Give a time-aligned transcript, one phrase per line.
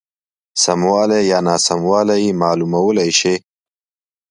[0.63, 3.35] سموالی یا ناسموالی یې معلومولای شي.